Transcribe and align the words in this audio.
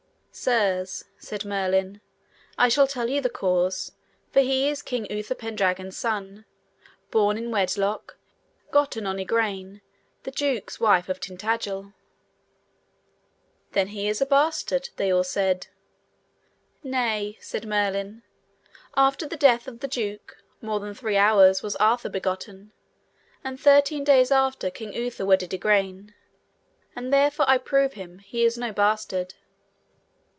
Sirs, 0.33 1.03
said 1.19 1.43
Merlin, 1.43 1.99
I 2.57 2.69
shall 2.69 2.87
tell 2.87 3.09
you 3.09 3.19
the 3.19 3.29
cause, 3.29 3.91
for 4.31 4.39
he 4.39 4.69
is 4.69 4.81
King 4.81 5.05
Uther 5.11 5.35
Pendragon's 5.35 5.97
son, 5.97 6.45
born 7.11 7.37
in 7.37 7.51
wedlock, 7.51 8.17
gotten 8.71 9.05
on 9.05 9.19
Igraine, 9.19 9.81
the 10.23 10.31
duke's 10.31 10.79
wife 10.79 11.09
of 11.09 11.19
Tintagil. 11.19 11.93
Then 13.73 13.89
is 13.89 14.19
he 14.19 14.23
a 14.23 14.25
bastard, 14.25 14.87
they 14.95 15.11
said 15.21 15.67
all. 16.81 16.89
Nay, 16.91 17.37
said 17.41 17.67
Merlin, 17.67 18.23
after 18.95 19.27
the 19.27 19.35
death 19.35 19.67
of 19.67 19.81
the 19.81 19.87
duke, 19.89 20.41
more 20.61 20.79
than 20.79 20.93
three 20.93 21.17
hours, 21.17 21.61
was 21.61 21.75
Arthur 21.75 22.09
begotten, 22.09 22.71
and 23.43 23.59
thirteen 23.59 24.05
days 24.05 24.31
after 24.31 24.71
King 24.71 24.93
Uther 24.93 25.25
wedded 25.25 25.53
Igraine; 25.53 26.13
and 26.95 27.11
therefore 27.11 27.47
I 27.49 27.57
prove 27.57 27.93
him 27.93 28.19
he 28.19 28.45
is 28.45 28.57
no 28.57 28.71
bastard. 28.71 29.33